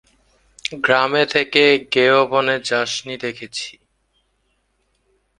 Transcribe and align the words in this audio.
গ্রামে 0.83 1.23
থেকে 1.25 1.63
গেঁয়ো 1.93 2.21
বনে 2.27 2.55
যাসনি 2.63 3.15
দেখছি। 3.23 3.71